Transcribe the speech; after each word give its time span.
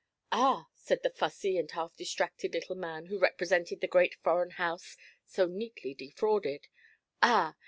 'Ah!' 0.31 0.67
said 0.73 1.03
the 1.03 1.11
fussy 1.11 1.59
and 1.59 1.69
half 1.69 1.95
distracted 1.95 2.55
little 2.55 2.73
man 2.75 3.05
who 3.05 3.19
represented 3.19 3.81
the 3.81 3.87
great 3.87 4.15
foreign 4.23 4.49
house 4.49 4.97
so 5.27 5.45
neatly 5.45 5.93
defrauded, 5.93 6.67
'Ah! 7.21 7.55